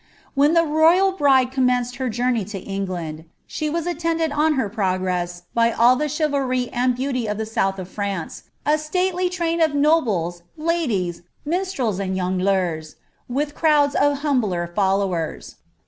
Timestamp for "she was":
3.45-3.85